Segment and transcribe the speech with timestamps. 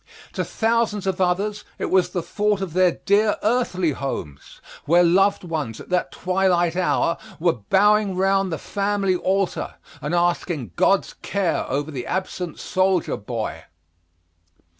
[0.33, 5.43] To thousands of others it was the thought of their dear earthly homes, where loved
[5.43, 11.69] ones at that twilight hour were bowing round the family altar, and asking God's care
[11.69, 13.65] over the absent soldier boy.